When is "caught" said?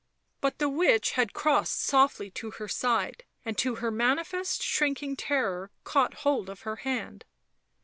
5.83-6.15